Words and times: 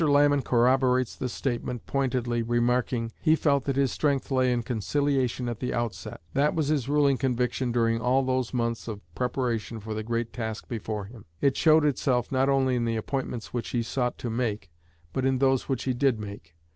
Lamon 0.03 0.41
corroborates 0.41 1.15
the 1.15 1.29
statement, 1.29 1.85
pointedly 1.85 2.41
remarking: 2.41 3.11
"He 3.21 3.35
felt 3.35 3.65
that 3.65 3.75
his 3.75 3.91
strength 3.91 4.31
lay 4.31 4.51
in 4.51 4.63
conciliation 4.63 5.47
at 5.47 5.59
the 5.59 5.75
outset; 5.75 6.21
that 6.33 6.55
was 6.55 6.69
his 6.69 6.89
ruling 6.89 7.19
conviction 7.19 7.71
during 7.71 8.01
all 8.01 8.23
those 8.23 8.51
months 8.51 8.87
of 8.87 8.99
preparation 9.13 9.79
for 9.79 9.93
the 9.93 10.01
great 10.01 10.33
task 10.33 10.67
before 10.67 11.05
him. 11.05 11.25
It 11.39 11.55
showed 11.55 11.85
itself 11.85 12.31
not 12.31 12.49
only 12.49 12.75
in 12.75 12.85
the 12.85 12.95
appointments 12.95 13.53
which 13.53 13.69
he 13.69 13.83
sought 13.83 14.17
to 14.17 14.31
make 14.31 14.71
but 15.13 15.23
in 15.23 15.37
those 15.37 15.69
which 15.69 15.83
he 15.83 15.93
did 15.93 16.19
make. 16.19 16.55